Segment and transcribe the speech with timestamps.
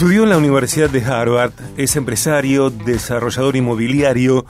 [0.00, 4.46] Estudió en la Universidad de Harvard, es empresario, desarrollador inmobiliario,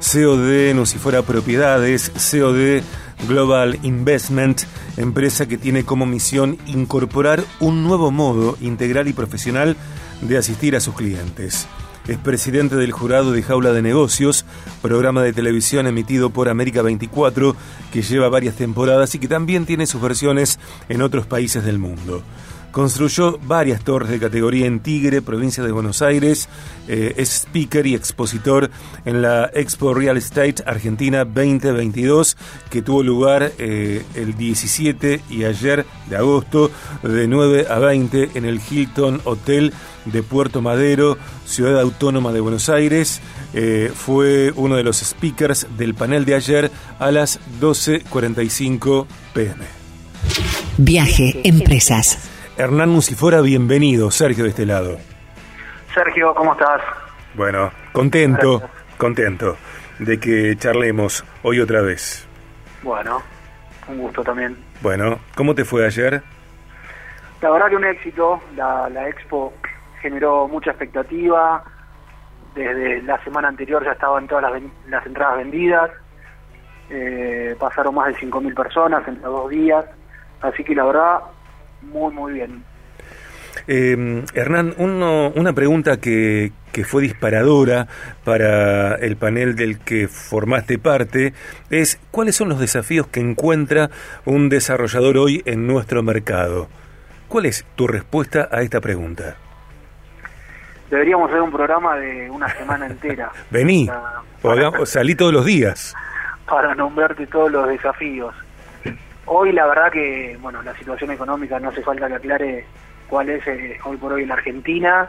[0.00, 2.82] CEO de Nucifora Propiedades, CEO de
[3.28, 4.62] Global Investment,
[4.96, 9.76] empresa que tiene como misión incorporar un nuevo modo integral y profesional
[10.22, 11.68] de asistir a sus clientes.
[12.08, 14.46] Es presidente del jurado de Jaula de Negocios,
[14.80, 17.54] programa de televisión emitido por América 24,
[17.92, 20.58] que lleva varias temporadas y que también tiene sus versiones
[20.88, 22.22] en otros países del mundo.
[22.74, 26.48] Construyó varias torres de categoría en Tigre, provincia de Buenos Aires.
[26.88, 28.68] Eh, es speaker y expositor
[29.04, 32.36] en la Expo Real Estate Argentina 2022,
[32.70, 36.72] que tuvo lugar eh, el 17 y ayer de agosto,
[37.04, 39.72] de 9 a 20, en el Hilton Hotel
[40.06, 43.20] de Puerto Madero, Ciudad Autónoma de Buenos Aires.
[43.52, 49.64] Eh, fue uno de los speakers del panel de ayer a las 12.45 pm.
[50.76, 52.33] Viaje Empresas.
[52.56, 54.12] Hernán Musifora, bienvenido.
[54.12, 54.96] Sergio de este lado.
[55.92, 56.80] Sergio, ¿cómo estás?
[57.34, 58.62] Bueno, contento,
[58.96, 59.56] contento
[59.98, 62.28] de que charlemos hoy otra vez.
[62.84, 63.20] Bueno,
[63.88, 64.56] un gusto también.
[64.82, 66.22] Bueno, ¿cómo te fue ayer?
[67.42, 68.40] La verdad que un éxito.
[68.54, 69.52] La, expo
[70.00, 71.64] generó mucha expectativa.
[72.54, 74.44] Desde la semana anterior ya estaban todas
[74.86, 75.90] las, entradas vendidas.
[76.88, 79.84] Eh, pasaron más de 5.000 personas en los dos días.
[80.40, 81.20] Así que la verdad,
[81.84, 82.64] muy, muy bien.
[83.66, 87.86] Eh, Hernán, una pregunta que, que, fue disparadora
[88.24, 91.32] para el panel del que formaste parte
[91.70, 93.90] es ¿cuáles son los desafíos que encuentra
[94.26, 96.68] un desarrollador hoy en nuestro mercado?
[97.28, 99.36] ¿Cuál es tu respuesta a esta pregunta?
[100.90, 103.32] Deberíamos hacer un programa de una semana entera.
[103.50, 103.90] Vení,
[104.84, 105.94] salí todos los días.
[106.46, 108.34] Para nombrarte todos los desafíos.
[109.26, 112.66] Hoy la verdad que, bueno, la situación económica no hace falta que aclare
[113.08, 115.08] cuál es eh, hoy por hoy en Argentina,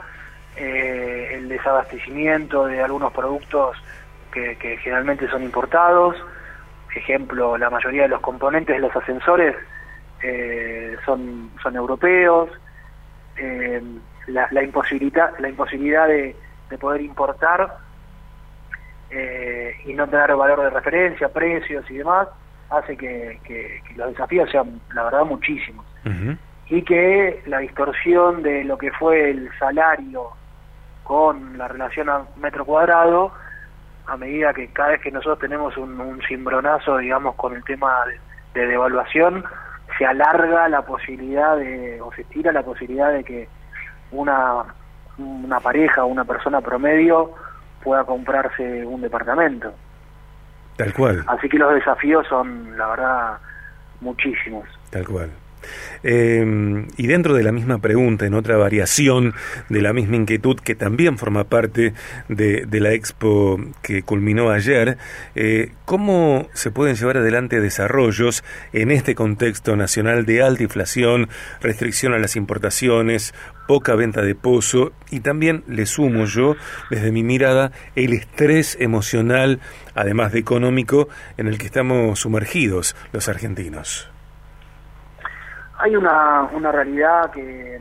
[0.56, 3.78] eh, el desabastecimiento de algunos productos
[4.32, 6.16] que, generalmente son importados,
[6.94, 9.56] ejemplo, la mayoría de los componentes de los ascensores
[10.22, 12.50] eh, son, son europeos,
[14.28, 16.36] la, imposibilidad, la imposibilidad de,
[16.80, 17.78] poder importar
[19.86, 22.28] y no tener valor de referencia, precios y demás,
[22.70, 25.86] hace que, los desafíos sean, la verdad, muchísimos.
[26.68, 30.30] Y que la distorsión de lo que fue el salario
[31.04, 33.32] con la relación a metro cuadrado,
[34.08, 38.04] a medida que cada vez que nosotros tenemos un, cimbronazo, digamos, con el tema
[38.54, 39.44] de, devaluación,
[39.98, 43.48] se alarga la posibilidad de, o se estira la posibilidad de que
[44.12, 44.64] una,
[45.18, 47.32] una pareja o una persona promedio
[47.84, 49.74] pueda comprarse un departamento.
[50.78, 51.24] Tal cual.
[51.28, 53.38] Así que los desafíos son, la verdad,
[54.02, 54.68] muchísimos.
[54.90, 55.32] Tal cual.
[56.04, 59.34] Eh, y dentro de la misma pregunta, en otra variación
[59.70, 61.94] de la misma inquietud que también forma parte
[62.30, 64.98] de, la expo que culminó ayer,
[65.36, 68.44] eh, ¿cómo se pueden llevar adelante desarrollos
[68.74, 71.30] en este contexto nacional de alta inflación,
[71.62, 73.34] restricción a las importaciones,
[73.68, 76.56] poca venta de pozo y también le sumo yo,
[76.90, 79.60] desde mi mirada, el estrés emocional,
[79.96, 84.15] además de económico, en el que estamos sumergidos los argentinos?
[85.78, 87.80] Hay una, una realidad que,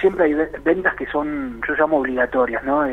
[0.00, 2.84] siempre hay ventas que son, yo llamo obligatorias, ¿no?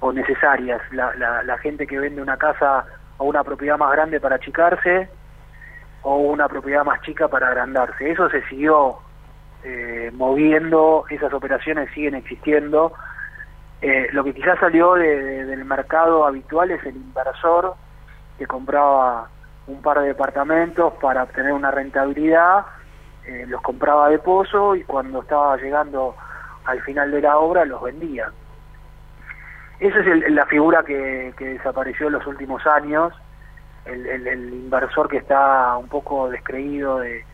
[0.00, 0.80] o necesarias.
[0.92, 1.12] La,
[1.42, 2.84] la, gente que vende una casa
[3.18, 5.08] o una propiedad más grande para achicarse
[6.02, 8.10] o una propiedad más chica para agrandarse.
[8.10, 8.98] Eso se siguió
[9.62, 12.92] eh, moviendo, esas operaciones siguen existiendo.
[13.82, 17.74] Eh, lo que quizás salió del mercado habitual es el inversor
[18.38, 19.28] que compraba
[19.66, 22.64] un par de departamentos para obtener una rentabilidad,
[23.30, 26.16] eh, los compraba de pozo y cuando estaba llegando
[26.64, 28.30] al final de la obra los vendía.
[29.78, 33.14] Esa es la figura que, desapareció en los últimos años,
[33.86, 37.24] el, el inversor que está un poco descreído de,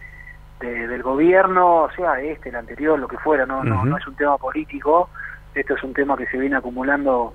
[0.60, 4.14] del gobierno, o sea, este, el anterior, lo que fuera, no, no, no es un
[4.16, 5.10] tema político,
[5.54, 7.34] esto es un tema que se viene acumulando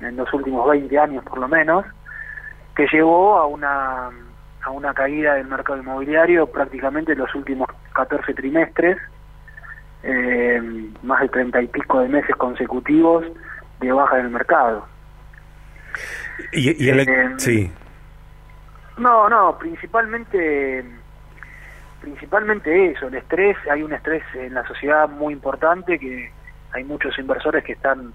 [0.00, 1.84] en los últimos 20 años por lo menos,
[2.74, 4.10] que llevó a una,
[4.62, 7.68] a una caída del mercado inmobiliario prácticamente en los últimos
[7.98, 8.96] 14 trimestres,
[10.04, 10.62] eh,
[11.02, 13.24] más de 30 y pico de meses consecutivos
[13.80, 14.86] de baja del mercado.
[16.52, 17.72] Y, y eh, sí.
[18.98, 20.84] No, no, principalmente
[22.00, 26.30] principalmente eso, el estrés, hay un estrés en la sociedad muy importante que
[26.72, 28.12] hay muchos inversores que están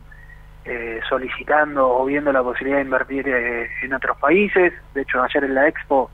[0.63, 5.43] eh, solicitando o viendo la posibilidad de invertir eh, en otros países, de hecho ayer
[5.43, 6.09] en la Expo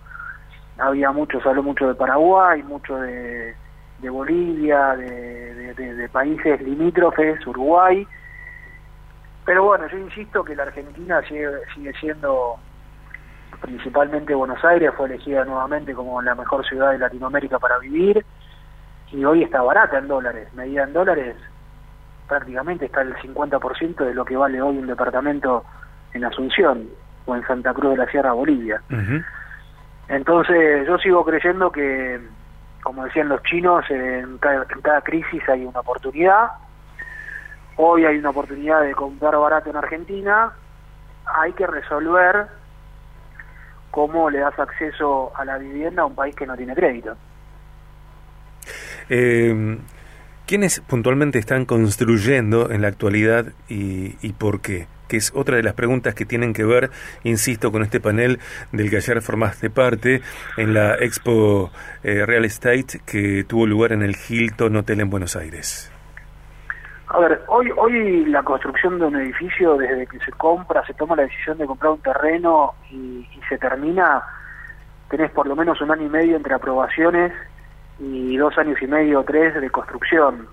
[0.80, 3.56] había mucho, se habló mucho de Paraguay, mucho de,
[4.10, 8.08] Bolivia, de, de, países limítrofes, Uruguay.
[9.46, 12.58] Pero bueno, yo insisto que la Argentina sigue, sigue siendo,
[13.62, 18.26] principalmente Buenos Aires, fue elegida nuevamente como la mejor ciudad de Latinoamérica para vivir
[19.12, 21.36] y hoy está barata en dólares, medida en dólares
[22.28, 25.66] prácticamente está el 50% de lo que vale hoy un departamento
[26.14, 26.88] en Asunción
[27.26, 28.82] o en Santa Cruz de la Sierra, Bolivia.
[30.10, 32.20] Entonces yo sigo creyendo que,
[32.82, 36.50] como decían los chinos, en cada, crisis hay una oportunidad.
[37.78, 40.52] Hoy hay una oportunidad de comprar barato en Argentina.
[41.26, 42.48] Hay que resolver
[43.92, 47.16] cómo le das acceso a la vivienda a un país que no tiene crédito.
[49.10, 49.78] Eh,
[50.50, 54.88] ¿Quiénes puntualmente están construyendo en la actualidad y, por qué?
[55.10, 56.92] Que es otra de las preguntas que tienen que ver,
[57.24, 58.40] insisto, con este panel
[58.72, 60.22] del que ayer formaste parte
[60.56, 61.72] en la Expo
[62.04, 65.92] eh, Real Estate que tuvo lugar en el Hilton Hotel en Buenos Aires.
[67.12, 71.16] A ver, hoy, hoy la construcción de un edificio, desde que se compra, se toma
[71.16, 74.22] la decisión de comprar un terreno y, se termina,
[75.10, 77.34] tenés por lo menos un año y medio entre aprobaciones
[77.98, 80.48] y dos años y medio o tres de construcción.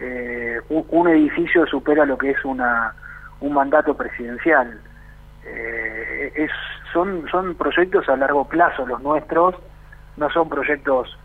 [0.00, 2.92] Eh, un, edificio supera lo que es una,
[3.40, 4.80] un mandato presidencial.
[5.44, 6.50] Eh, es,
[6.92, 9.54] son, son proyectos a largo plazo los nuestros,
[10.16, 11.18] no son proyectos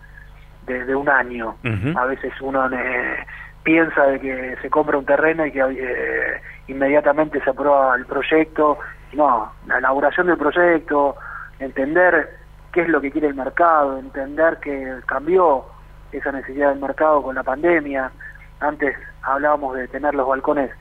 [0.65, 1.55] de, un año.
[1.95, 3.25] A veces uno eh,
[3.63, 8.79] piensa de que se compra un terreno y que inmediatamente se aprueba el proyecto.
[9.13, 11.15] No, la elaboración del proyecto,
[11.59, 12.29] entender
[12.71, 15.65] qué es lo que quiere el mercado, entender que cambió
[16.11, 18.11] esa necesidad del mercado con la pandemia.
[18.59, 20.71] Antes hablábamos de tener los balcones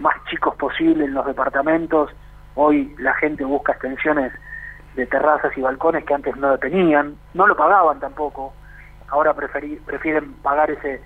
[0.00, 2.10] más chicos posible en los departamentos,
[2.54, 4.32] hoy la gente busca extensiones
[4.96, 8.52] de terrazas y balcones que antes no tenían, no lo pagaban tampoco,
[9.08, 11.00] ahora prefieren pagar ese,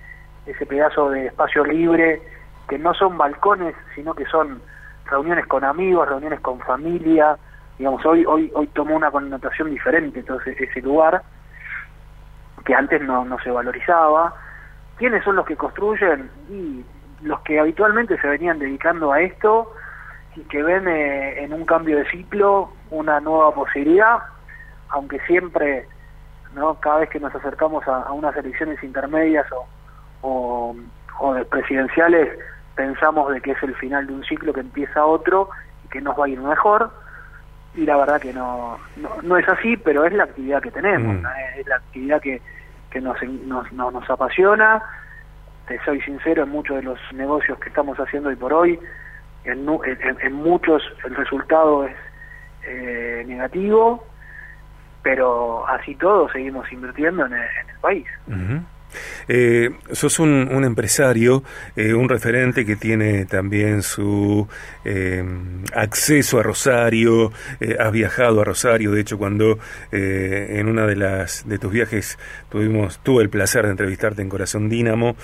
[0.45, 2.21] ese pedazo de espacio libre,
[2.67, 4.61] que no son balcones, sino que son
[5.05, 7.37] reuniones con amigos, reuniones con familia,
[7.77, 11.21] digamos, hoy, hoy, hoy tomó una connotación diferente entonces ese lugar,
[12.63, 14.33] que antes no, no se valorizaba.
[14.97, 16.29] ¿Quiénes son los que construyen?
[16.49, 16.83] Y
[17.21, 19.71] los que habitualmente se venían dedicando a esto
[20.35, 24.19] y que ven eh, en un cambio de ciclo una nueva posibilidad,
[24.89, 25.87] aunque siempre,
[26.53, 29.67] no cada vez que nos acercamos a, unas elecciones intermedias o,
[30.21, 30.75] o,
[31.19, 32.37] o presidenciales,
[32.75, 35.49] pensamos de que es el final de un ciclo que empieza otro
[35.85, 36.91] y que nos va a ir mejor
[37.75, 38.77] y la verdad que no,
[39.23, 41.25] no, es así, pero es la actividad que tenemos, mm.
[41.59, 42.41] es la actividad que,
[42.89, 44.81] que nos, nos, nos, apasiona.
[45.67, 48.79] Te soy sincero, en muchos de los negocios que estamos haciendo hoy por hoy,
[49.45, 49.67] en,
[50.21, 51.95] en, muchos el resultado es
[52.67, 54.03] eh, negativo,
[55.03, 57.45] pero así todo seguimos invirtiendo en el,
[57.81, 58.07] país.
[59.27, 61.43] Eh, sos un, empresario,
[61.75, 64.47] eh, un referente que tiene también su
[64.83, 65.23] eh,
[65.73, 69.59] acceso a Rosario, eh, has viajado a Rosario, de hecho cuando
[69.91, 72.17] en una de las de tus viajes
[72.49, 75.15] tuvimos tuve el placer de entrevistarte en Corazón Dínamo.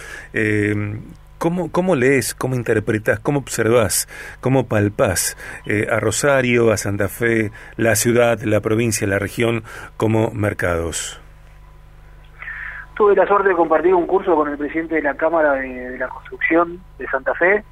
[1.38, 4.08] ¿Cómo, ¿Cómo lees, cómo interpretas, cómo observas,
[4.42, 5.38] cómo palpás
[5.90, 9.64] a Rosario, a Santa Fe, la ciudad, la provincia, la región
[9.98, 11.21] como mercados?
[12.94, 16.08] Tuve la suerte de compartir un curso con el presidente de la Cámara de, la
[16.10, 17.64] Construcción de Santa Fe,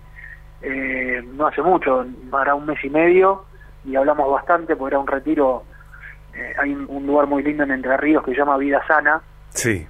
[0.62, 3.46] eh, no hace mucho, para un mes y medio,
[3.86, 5.64] y hablamos bastante porque era un retiro,
[6.34, 9.88] eh, hay un, lugar muy lindo en Entre Ríos que se llama Vida Sana, sí.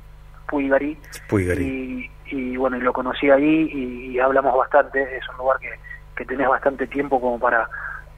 [0.48, 2.10] Puigari, Puigari.
[2.32, 5.72] Y, bueno, y lo conocí ahí y, hablamos bastante, es un lugar que,
[6.16, 7.68] que tenés bastante tiempo como para,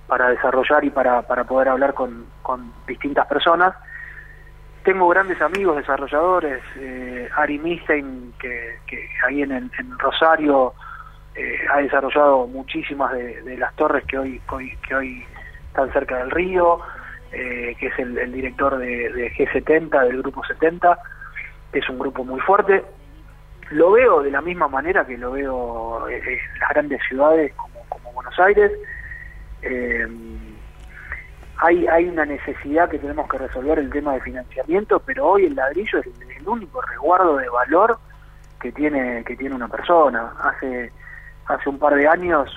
[0.07, 3.73] para desarrollar y para, para poder hablar con, con distintas personas
[4.83, 10.73] tengo grandes amigos desarrolladores, eh, Ari Mistein, que, que ahí en, en Rosario
[11.35, 14.41] eh, ha desarrollado muchísimas de, las torres que hoy,
[14.87, 15.23] que hoy
[15.67, 16.79] están cerca del río,
[17.31, 20.97] eh, que es el, director de, G70, del Grupo 70,
[21.71, 22.83] que es un grupo muy fuerte.
[23.69, 28.11] Lo veo de la misma manera que lo veo en las grandes ciudades como, como
[28.11, 28.71] Buenos Aires.
[29.61, 30.05] Eh,
[31.61, 35.55] hay, hay una necesidad que tenemos que resolver el tema de financiamiento, pero hoy el
[35.55, 37.99] ladrillo es el, único resguardo de valor
[38.59, 40.33] que tiene que tiene una persona.
[40.41, 40.91] Hace
[41.45, 42.49] hace un par de años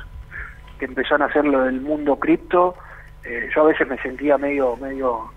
[0.79, 2.77] que empezó a hacer lo del mundo cripto,
[3.25, 5.31] eh, yo a veces me sentía medio medio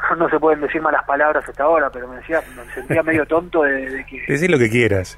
[0.18, 3.62] no se pueden decir malas palabras hasta ahora, pero me decía me sentía medio tonto
[3.62, 5.16] de, que decir lo que quieras.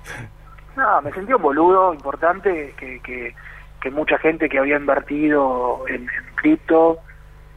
[0.76, 3.35] No, me sentía un boludo importante que, que,
[3.81, 7.00] que mucha gente que había invertido en, en cripto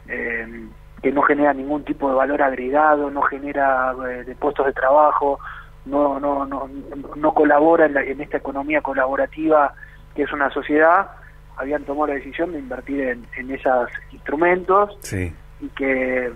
[0.08, 0.68] eh,
[1.02, 5.38] que no genera ningún tipo de valor agregado, no genera eh, de puestos de trabajo,
[5.84, 6.68] no, no, no,
[7.16, 9.74] no colabora en, en esta economía colaborativa
[10.14, 11.10] que es una sociedad,
[11.56, 14.98] habían tomado la decisión de invertir en, en esos instrumentos
[15.60, 16.32] y que,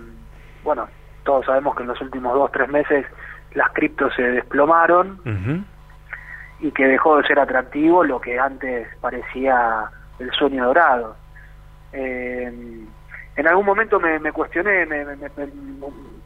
[0.63, 0.87] bueno,
[1.23, 3.05] todos sabemos que en los últimos dos, tres meses
[3.53, 5.19] las criptos se desplomaron
[6.59, 9.89] y que dejó de ser atractivo lo que antes parecía
[10.19, 11.15] el sueño dorado.
[11.91, 12.85] Eh,
[13.35, 15.29] en algún momento me, me cuestioné, me, me, me,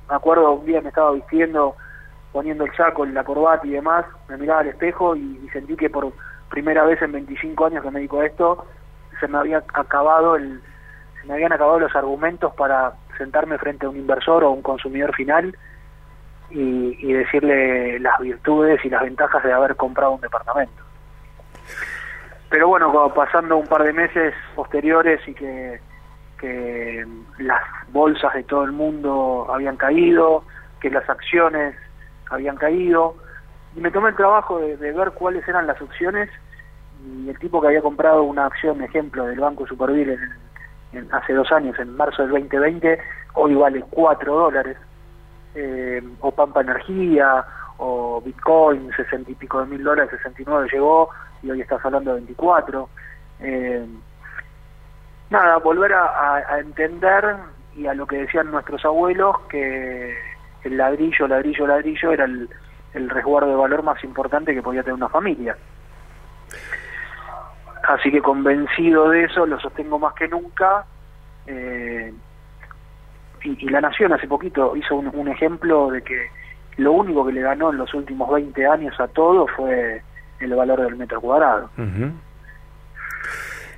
[0.10, 1.76] acuerdo un día me estaba vistiendo,
[2.32, 6.12] poniendo el saco, la corbata y demás, me miraba al espejo y, sentí que por
[6.50, 8.66] primera vez en 25 años que me dedico a esto,
[9.20, 10.62] se me había acabado el,
[11.22, 15.14] se me habían acabado los argumentos para sentarme frente a un inversor o un consumidor
[15.16, 15.58] final
[16.50, 20.88] y decirle las virtudes y las ventajas de haber comprado un departamento.
[22.50, 25.82] Pero bueno, pasando un par de meses posteriores y que
[26.40, 27.06] que
[27.40, 30.44] las bolsas de todo el mundo habían caído,
[30.80, 31.76] que las acciones
[32.30, 33.16] habían caído,
[33.76, 36.30] y me tomé el trabajo de, ver cuáles eran las opciones,
[37.06, 41.34] y el tipo que había comprado una acción, ejemplo, del Banco Superville en, en, hace
[41.34, 43.00] dos años, en marzo del 2020,
[43.34, 44.78] hoy vale 4 dólares,
[45.56, 47.46] eh, o Pampa Energía,
[47.78, 51.10] o Bitcoin, 60 y pico de mil dólares, 69 llegó,
[51.42, 52.90] y hoy estás hablando de 24.
[53.40, 53.86] Eh,
[55.30, 57.36] nada, volver a, a, entender
[57.76, 60.18] y a lo que decían nuestros abuelos, que
[60.64, 62.50] el ladrillo, ladrillo, ladrillo era el,
[63.10, 65.56] resguardo de valor más importante que podía tener una familia.
[67.88, 70.86] Así que convencido de eso, lo sostengo más que nunca.
[71.46, 72.12] Eh,
[73.44, 76.28] y, la Nación hace poquito hizo un, un, ejemplo de que
[76.78, 80.02] lo único que le ganó en los últimos 20 años a todo fue
[80.40, 81.70] el valor del metro cuadrado.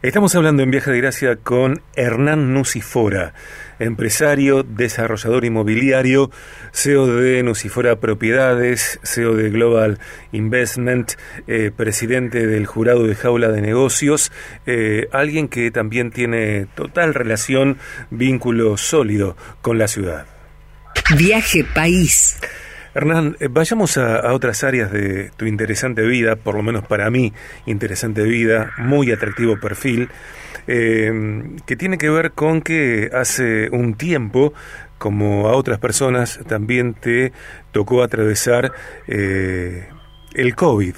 [0.01, 3.33] Estamos hablando en Viaje de Gracia con Hernán Nucifora,
[3.79, 6.31] empresario, desarrollador inmobiliario,
[6.71, 9.99] CEO de Nucifora Propiedades, CEO de Global
[10.31, 11.15] Investment,
[11.47, 14.31] eh, presidente del jurado de Jaula de Negocios,
[14.65, 17.77] eh, alguien que también tiene total relación,
[18.09, 20.27] vínculo sólido con la ciudad.
[21.17, 22.39] Viaje País.
[22.95, 27.33] Hernán, eh, vayamos a, otras áreas de tu interesante vida, por lo menos para mí,
[27.65, 30.09] interesante vida, muy atractivo perfil,
[30.67, 31.11] eh,
[31.65, 34.53] que tiene que ver con que hace un tiempo,
[34.97, 37.31] como a otras personas, también te
[37.71, 38.71] tocó atravesar
[39.07, 39.87] eh,
[40.33, 40.95] el COVID.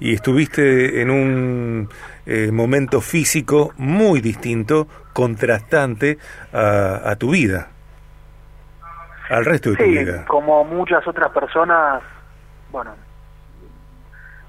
[0.00, 1.88] Y estuviste en un
[2.26, 6.18] eh, momento físico muy distinto, contrastante
[6.52, 7.71] a tu vida
[9.32, 10.24] al resto de sí, tu vida.
[10.26, 12.02] como muchas otras personas,
[12.70, 12.94] bueno,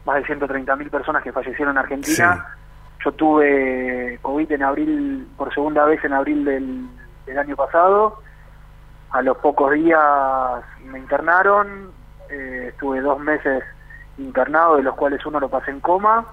[0.06, 2.36] más de 130.000 personas que fallecieron en Argentina.
[2.36, 3.04] Sí.
[3.06, 6.88] Yo tuve COVID en abril, por segunda vez en abril del,
[7.26, 8.20] del, año pasado.
[9.12, 10.00] A los pocos días
[10.84, 11.92] me internaron.
[12.30, 13.64] Eh, estuve dos meses
[14.18, 16.26] internado, de los cuales uno lo pasé en coma,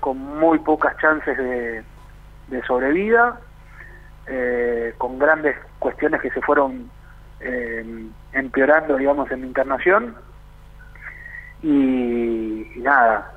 [0.00, 1.84] con muy pocas chances de,
[2.48, 3.40] de sobrevida,
[4.26, 6.90] eh, con grandes cuestiones que se fueron
[7.42, 10.14] eh, empeorando, digamos, en mi internación.
[11.62, 13.30] Y, nada,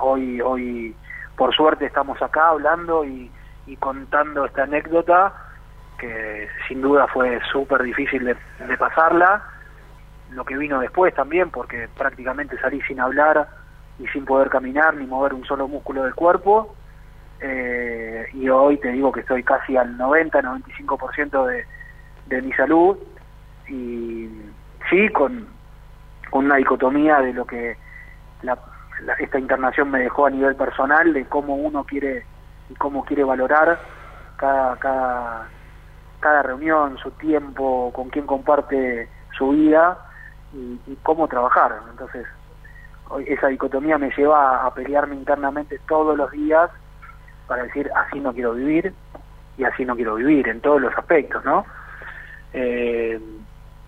[0.00, 0.96] hoy, hoy
[1.36, 3.30] por suerte estamos acá hablando y,
[3.66, 5.32] y contando esta anécdota
[5.98, 9.42] que sin duda fue súper difícil de, de, pasarla.
[10.30, 13.48] Lo que vino después también, porque prácticamente salí sin hablar
[13.98, 16.74] y sin poder caminar ni mover un solo músculo del cuerpo.
[17.40, 21.66] Eh, y hoy te digo que estoy casi al 90-95% de,
[22.26, 22.98] de mi salud
[23.68, 24.28] y
[24.90, 25.46] sí con,
[26.32, 27.76] una dicotomía de lo que
[28.42, 28.58] la,
[29.02, 32.24] la, esta internación me dejó a nivel personal de cómo uno quiere
[32.70, 33.78] y cómo quiere valorar
[34.36, 35.48] cada, cada,
[36.20, 39.98] cada reunión, su tiempo, con quién comparte su vida
[40.54, 41.80] y, y cómo trabajar.
[41.90, 42.26] Entonces,
[43.26, 46.70] esa dicotomía me lleva a pelearme internamente todos los días
[47.46, 48.94] para decir así no quiero vivir
[49.58, 51.66] y así no quiero vivir en todos los aspectos, ¿no?
[52.54, 53.20] Eh,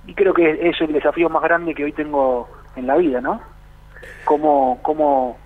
[0.07, 3.41] y creo que es el desafío más grande que hoy tengo en la vida, ¿no?
[4.25, 5.39] Cómo, cómo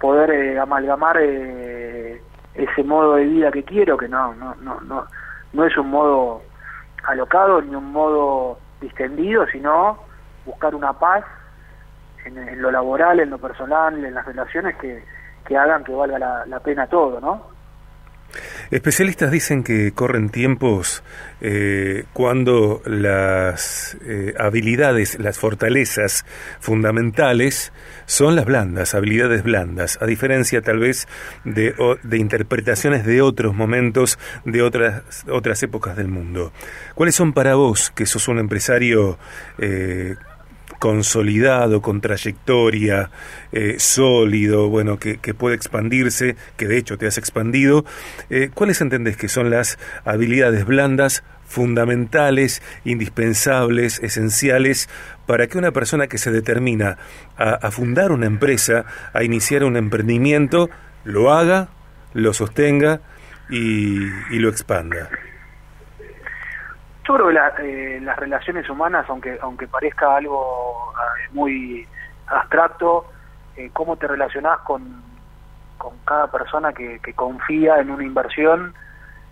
[0.00, 2.20] poder eh, amalgamar eh,
[2.54, 5.06] ese modo de vida que quiero, que no, no, no, no,
[5.52, 6.42] no es un modo
[7.04, 9.98] alocado ni un modo distendido, sino
[10.44, 11.24] buscar una paz
[12.24, 15.04] en, lo laboral, en lo personal, en las relaciones que,
[15.44, 17.55] que hagan que valga la pena todo, ¿no?
[18.70, 21.02] Especialistas dicen que corren tiempos
[21.40, 26.24] eh, cuando las eh, habilidades, las fortalezas
[26.60, 27.72] fundamentales
[28.06, 31.06] son las blandas, habilidades blandas, a diferencia tal vez
[31.44, 31.74] de,
[32.12, 36.52] interpretaciones de otros momentos, de otras, otras épocas del mundo.
[36.94, 39.18] ¿Cuáles son para vos, que sos un empresario
[39.58, 40.16] eh,
[40.78, 43.10] consolidado, con trayectoria,
[43.52, 47.84] eh, sólido, bueno, que, puede expandirse, que de hecho te has expandido,
[48.30, 54.88] eh, ¿cuáles entendés que son las habilidades blandas fundamentales, indispensables, esenciales
[55.26, 56.98] para que una persona que se determina
[57.36, 60.70] a, fundar una empresa, a iniciar un emprendimiento,
[61.04, 61.68] lo haga,
[62.14, 63.00] lo sostenga
[63.48, 65.08] y, lo expanda?
[67.06, 71.86] Yo creo que eh, las relaciones humanas, aunque aunque parezca algo eh, muy
[72.26, 73.06] abstracto,
[73.56, 75.02] eh, cómo te relacionás con,
[75.78, 78.74] con cada persona que, que confía en una inversión,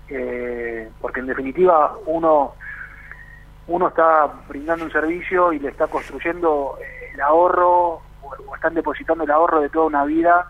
[0.09, 2.54] eh, porque en definitiva uno
[3.66, 6.76] uno está brindando un servicio y le está construyendo
[7.12, 10.49] el ahorro o, están depositando el ahorro de toda una vida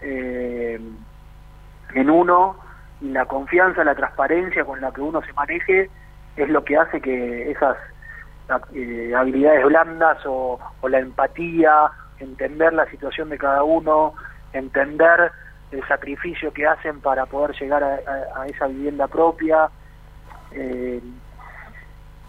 [0.00, 2.56] en uno
[3.00, 5.90] y la confianza, la transparencia con la que uno se maneje
[6.36, 7.76] es lo que hace que esas
[8.48, 14.14] habilidades blandas o, la empatía, entender la situación de cada uno,
[14.52, 15.32] entender
[15.72, 19.68] el sacrificio que hacen para poder llegar a, esa vivienda propia.
[20.52, 21.00] Eh,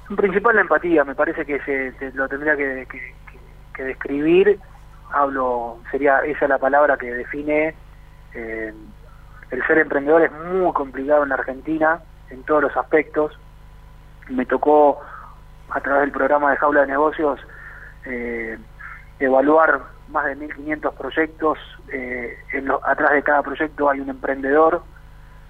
[0.09, 2.87] en principal la empatía, me parece que se, lo tendría que,
[3.77, 4.59] describir.
[5.11, 7.75] Hablo, sería esa la palabra que define.
[8.33, 8.73] Eh,
[9.51, 11.99] el ser emprendedor es muy complicado en la Argentina,
[12.29, 13.37] en todos los aspectos.
[14.29, 15.00] Me tocó,
[15.69, 17.39] a través del programa de Jaula de Negocios,
[18.05, 18.57] eh,
[19.19, 21.57] evaluar más de 1.500 proyectos,
[21.91, 24.81] eh, en atrás de cada proyecto hay un emprendedor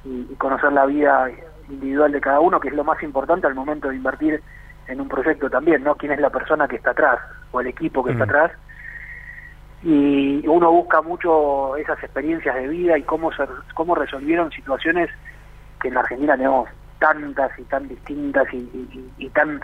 [0.04, 1.30] y, conocer la vida
[1.70, 4.42] individual de cada uno, que es lo más importante al momento de invertir
[4.88, 5.96] en un proyecto también, ¿no?
[5.96, 7.20] ¿Quién es la persona que está atrás
[7.52, 8.52] o el equipo que está atrás?
[9.84, 13.32] Y uno busca mucho esas experiencias de vida y cómo,
[13.74, 15.10] cómo resolvieron situaciones
[15.82, 19.62] que en la Argentina tenemos tantas y tan distintas y, tan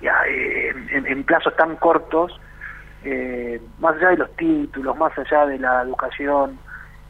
[0.00, 2.40] eh, en plazos tan cortos
[3.04, 6.58] eh, más allá de los títulos, más allá de la educación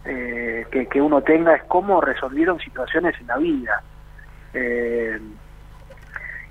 [0.04, 3.82] eh, que, uno tenga, es cómo resolvieron situaciones en la vida.
[4.54, 5.20] Eh,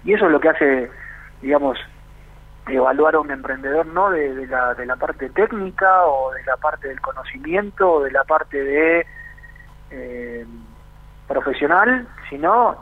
[0.03, 0.91] y eso es lo que hace,
[1.41, 1.79] digamos,
[2.67, 6.87] evaluar a un emprendedor no de, la, de la parte técnica o de la parte
[6.87, 9.05] del conocimiento o de la parte de
[11.27, 12.77] profesional, sino,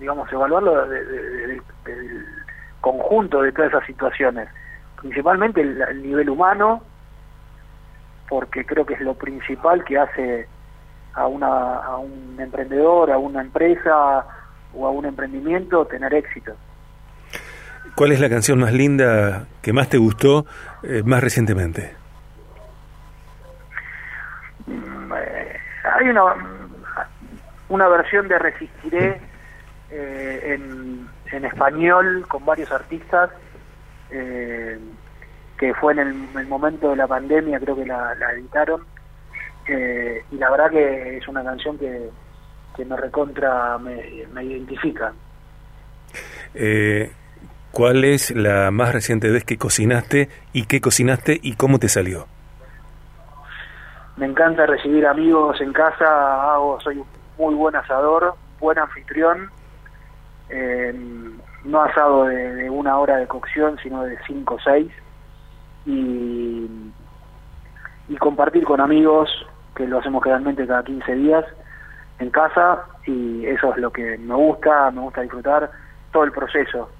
[0.00, 1.62] digamos, evaluarlo del
[2.80, 4.48] conjunto de todas esas situaciones
[5.00, 6.82] principalmente el, nivel humano,
[8.28, 10.46] porque creo que es lo principal que hace
[11.14, 14.24] a, una, a un emprendedor, a una empresa
[14.74, 16.52] o a un emprendimiento tener éxito.
[17.96, 20.46] ¿Cuál es la canción más linda que más te gustó
[20.82, 21.94] eh, más recientemente?
[24.66, 25.56] Mm, eh,
[25.98, 26.22] hay una,
[27.68, 29.20] una versión de Resistiré
[29.90, 33.30] eh, en, en español con varios artistas
[34.10, 34.78] eh,
[35.58, 38.82] que fue en el, momento de la pandemia, creo que la, editaron,
[39.68, 42.08] eh, y la verdad que es una canción que,
[42.74, 45.12] que me recontra, me, identifica.
[46.54, 47.12] Eh,
[47.72, 52.26] ¿Cuál es la más reciente vez que cocinaste y qué cocinaste y cómo te salió?
[54.16, 57.06] Me encanta recibir amigos en casa, hago, soy un
[57.38, 59.50] muy buen asador, buen anfitrión.
[60.50, 60.92] Eh,
[61.64, 64.90] no asado de, una hora de cocción, sino de cinco o seis,
[65.86, 66.68] y,
[68.08, 69.30] y compartir con amigos,
[69.74, 71.44] que lo hacemos generalmente cada 15 días,
[72.18, 75.70] en casa, y eso es lo que me gusta, me gusta disfrutar
[76.12, 76.90] todo el proceso.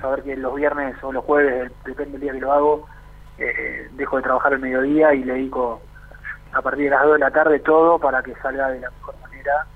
[0.00, 2.88] Saber que los viernes o los jueves, depende del día que lo hago,
[3.38, 5.80] eh, dejo de trabajar el mediodía y le dedico
[6.52, 9.16] a partir de las 2 de la tarde todo para que salga de la mejor
[9.22, 9.66] manera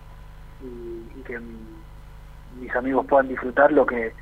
[0.63, 1.41] y, y que
[2.59, 4.13] mis amigos puedan disfrutar lo que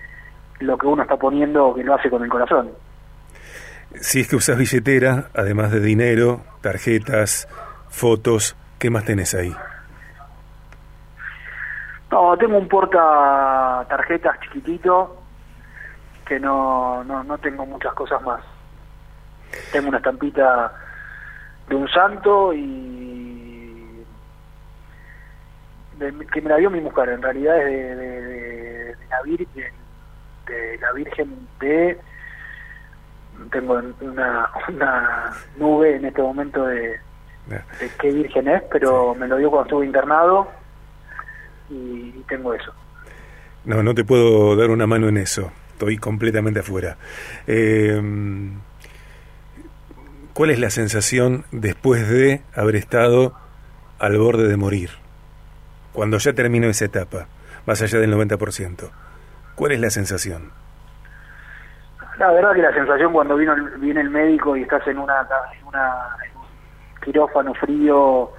[0.61, 2.70] lo que uno está poniendo que lo hace con el corazón.
[3.94, 7.49] Si es que usas billetera, además de dinero, tarjetas,
[7.88, 9.55] fotos, ¿qué más tenés ahí?
[12.11, 15.22] No, tengo un porta tarjetas chiquitito
[16.25, 18.40] que no, no, no tengo muchas cosas más.
[19.72, 20.72] Tengo una estampita
[21.68, 23.26] de un santo y
[26.33, 29.73] que me la dio mi mujer, en realidad es de, la Virgen,
[30.47, 31.99] de la Virgen de
[33.51, 36.99] tengo una, una nube en este momento de,
[38.01, 40.49] qué virgen es, pero me lo dio cuando estuve internado
[41.71, 42.73] y, tengo eso.
[43.65, 46.97] No, no te puedo dar una mano en eso, estoy completamente afuera.
[47.47, 48.01] Eh,
[50.33, 53.35] ¿Cuál es la sensación después de haber estado
[53.99, 54.91] al borde de morir?
[55.97, 57.27] Cuando ya terminó esa etapa,
[57.65, 58.91] más allá del 90%?
[59.55, 60.53] ¿Cuál es la sensación?
[62.19, 65.27] La verdad que la sensación cuando vino viene el médico y estás en una,
[65.59, 68.31] en una un quirófano frío,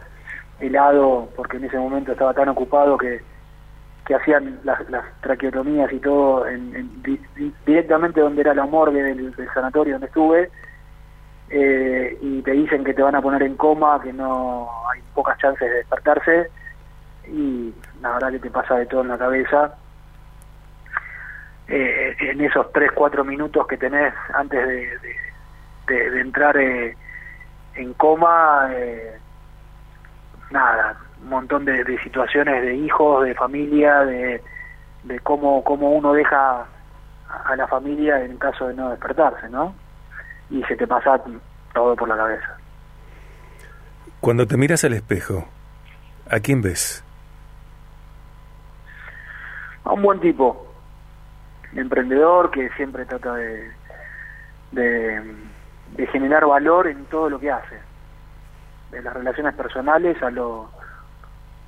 [0.60, 3.22] helado, porque en ese momento estaba tan ocupado que,
[4.06, 7.02] que hacían las, las traqueotomías y todo en,
[7.66, 10.52] directamente donde era la morgue del, sanatorio donde estuve,
[11.50, 15.40] eh, y te dicen que te van a poner en coma, que no hay pocas
[15.40, 16.52] chances de despertarse,
[17.30, 19.76] y la verdad que te pasa de todo en la cabeza
[21.68, 24.98] eh, en esos 3, 4 minutos que tenés antes de,
[25.88, 26.96] de, entrar eh,
[27.76, 29.18] en coma, eh,
[30.50, 34.42] nada, un montón de, situaciones de hijos, de familia, de,
[35.04, 36.66] de cómo, cómo uno deja
[37.46, 39.76] a la familia en caso de no despertarse, ¿no?
[40.50, 41.22] Y se te pasa
[41.74, 42.58] todo por la cabeza.
[44.22, 45.46] Cuando te miras al espejo,
[46.32, 47.04] ¿a quién ves?
[49.88, 50.68] A un buen tipo,
[51.74, 53.72] emprendedor que siempre trata de,
[56.12, 57.80] generar valor en todo lo que hace,
[58.92, 60.70] de las relaciones personales a lo,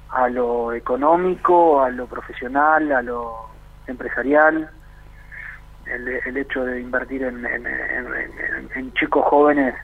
[0.10, 3.50] a lo económico, a lo profesional, a lo
[3.88, 4.70] empresarial,
[5.86, 9.76] el, hecho de invertir en, chicos jóvenes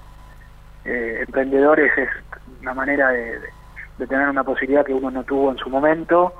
[0.83, 2.09] eh, emprendedores es
[2.61, 3.39] una manera de,
[3.97, 6.33] de, tener una posibilidad que uno no tuvo en su momento.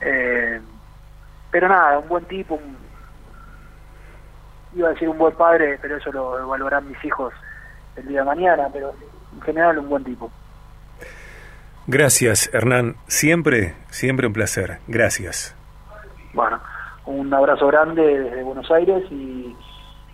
[0.00, 0.60] Eh,
[1.54, 2.76] pero nada, un buen tipo, un,
[4.74, 7.32] iba a decir un buen padre, pero eso lo evaluarán mis hijos
[7.94, 8.92] el día de mañana, pero
[9.32, 10.32] en general un buen tipo.
[11.86, 12.96] Gracias, Hernán.
[13.06, 14.80] Siempre, siempre un placer.
[14.88, 15.54] Gracias.
[16.32, 16.58] Bueno,
[17.04, 19.56] un abrazo grande desde Buenos Aires y,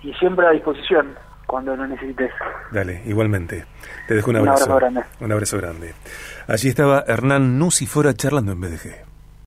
[0.03, 2.33] y siempre a disposición cuando lo necesites.
[2.71, 3.65] Dale, igualmente.
[4.07, 4.67] Te dejo un abrazo.
[4.67, 5.05] Un abrazo grande.
[5.21, 5.95] Un abrazo grande.
[6.49, 9.10] Allí estaba Hernán Nucifora charlando en BDG.